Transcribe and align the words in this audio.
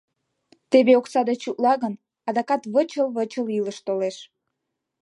Теве 0.71 0.93
окса 0.99 1.21
деч 1.29 1.41
утла 1.49 1.73
гын, 1.83 1.93
адакат 2.27 2.63
вычыл-вычыл 2.73 3.45
илыш 3.57 3.77
толеш. 3.87 4.17